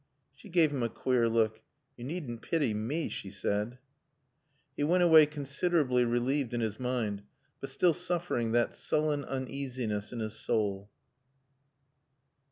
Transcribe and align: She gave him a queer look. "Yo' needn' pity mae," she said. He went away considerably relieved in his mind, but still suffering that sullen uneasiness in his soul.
She 0.35 0.49
gave 0.49 0.71
him 0.71 0.81
a 0.81 0.89
queer 0.89 1.29
look. 1.29 1.61
"Yo' 1.95 2.03
needn' 2.03 2.39
pity 2.39 2.73
mae," 2.73 3.07
she 3.07 3.29
said. 3.29 3.77
He 4.75 4.83
went 4.83 5.03
away 5.03 5.27
considerably 5.27 6.05
relieved 6.05 6.55
in 6.55 6.61
his 6.61 6.79
mind, 6.79 7.21
but 7.59 7.69
still 7.69 7.93
suffering 7.93 8.51
that 8.51 8.73
sullen 8.73 9.23
uneasiness 9.23 10.11
in 10.11 10.19
his 10.19 10.33
soul. 10.33 10.89